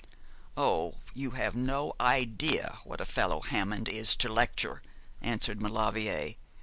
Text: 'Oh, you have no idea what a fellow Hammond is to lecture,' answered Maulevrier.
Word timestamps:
'Oh, 0.57 0.95
you 1.13 1.29
have 1.37 1.55
no 1.55 1.93
idea 1.99 2.79
what 2.85 2.99
a 3.01 3.05
fellow 3.05 3.41
Hammond 3.41 3.87
is 3.87 4.15
to 4.15 4.33
lecture,' 4.33 4.81
answered 5.21 5.61
Maulevrier. 5.61 6.37